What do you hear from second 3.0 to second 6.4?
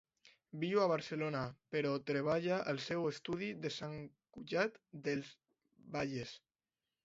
estudi de Sant Cugat del Vallès.